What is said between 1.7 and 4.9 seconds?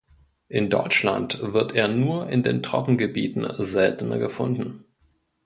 er nur in den Trockengebieten seltener gefunden.